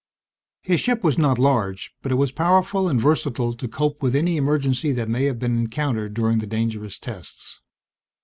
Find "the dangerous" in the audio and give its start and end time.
6.39-6.97